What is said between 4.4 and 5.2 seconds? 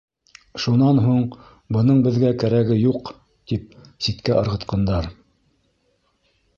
ырғытҡандар.